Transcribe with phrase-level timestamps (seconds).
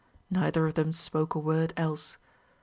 [0.31, 2.17] Neither of them spoke a word else.